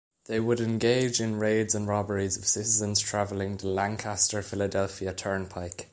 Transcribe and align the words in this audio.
They 0.25 0.39
would 0.39 0.59
engage 0.59 1.21
in 1.21 1.37
raids 1.37 1.75
and 1.75 1.87
robberies 1.87 2.35
of 2.35 2.47
citizens 2.47 2.99
traveling 2.99 3.57
the 3.57 3.67
Lancaster 3.67 4.41
Philadelphia 4.41 5.13
Turnpike. 5.13 5.89